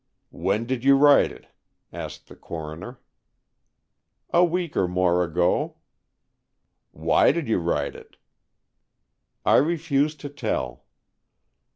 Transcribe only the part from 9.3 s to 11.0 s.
"I refuse to tell."